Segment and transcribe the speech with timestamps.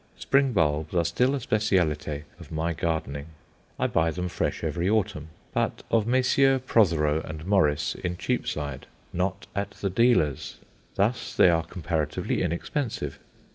[0.17, 3.27] Spring bulbs are still a spécialité of my gardening.
[3.77, 6.59] I buy them fresh every autumn but of Messrs.
[6.65, 10.57] Protheroe and Morris, in Cheapside; not at the dealers'.
[10.95, 13.19] Thus they are comparatively inexpensive.